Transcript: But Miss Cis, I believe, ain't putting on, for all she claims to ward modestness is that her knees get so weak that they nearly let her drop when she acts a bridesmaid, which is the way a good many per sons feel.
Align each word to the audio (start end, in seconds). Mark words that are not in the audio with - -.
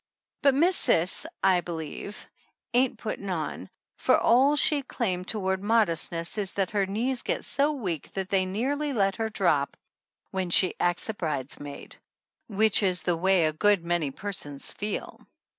But 0.41 0.55
Miss 0.55 0.75
Cis, 0.77 1.27
I 1.43 1.61
believe, 1.61 2.27
ain't 2.73 2.97
putting 2.97 3.29
on, 3.29 3.69
for 3.97 4.17
all 4.17 4.55
she 4.55 4.81
claims 4.81 5.27
to 5.27 5.39
ward 5.39 5.61
modestness 5.61 6.39
is 6.39 6.53
that 6.53 6.71
her 6.71 6.87
knees 6.87 7.21
get 7.21 7.45
so 7.45 7.71
weak 7.73 8.11
that 8.13 8.29
they 8.29 8.47
nearly 8.47 8.93
let 8.93 9.17
her 9.17 9.29
drop 9.29 9.77
when 10.31 10.49
she 10.49 10.73
acts 10.79 11.07
a 11.09 11.13
bridesmaid, 11.13 11.97
which 12.47 12.81
is 12.81 13.03
the 13.03 13.15
way 13.15 13.45
a 13.45 13.53
good 13.53 13.83
many 13.83 14.09
per 14.09 14.31
sons 14.31 14.73
feel. 14.73 15.27